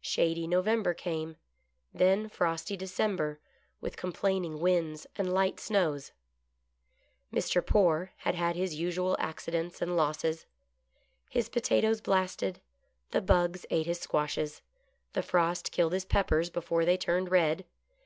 Shady 0.00 0.46
November 0.46 0.94
came; 0.94 1.36
then 1.92 2.30
frosty 2.30 2.74
December, 2.74 3.38
with 3.82 3.98
complaining 3.98 4.58
winds 4.60 5.06
and 5.16 5.30
light 5.30 5.60
snows. 5.60 6.10
Mr. 7.30 7.60
Poore 7.62 8.12
had 8.16 8.34
had 8.34 8.56
his 8.56 8.76
usual 8.76 9.14
accidents 9.18 9.82
and 9.82 9.94
losses. 9.94 10.46
His 11.28 11.50
potatoes 11.50 12.00
blasted, 12.00 12.62
the 13.10 13.20
bugs 13.20 13.66
ate 13.68 13.84
his 13.84 14.00
squashes, 14.00 14.62
the 15.12 15.22
frost 15.22 15.70
killed 15.70 15.92
his 15.92 16.06
peppers 16.06 16.48
before 16.48 16.86
they 16.86 16.96
turned 16.96 17.30
red. 17.30 17.66